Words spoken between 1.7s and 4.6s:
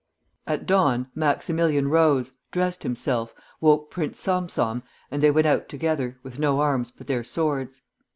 rose, dressed himself, woke Prince Salm